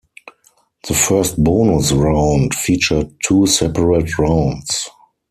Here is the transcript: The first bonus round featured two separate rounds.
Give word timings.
The 0.87 0.95
first 0.95 1.43
bonus 1.43 1.91
round 1.91 2.55
featured 2.55 3.11
two 3.23 3.45
separate 3.45 4.17
rounds. 4.17 4.89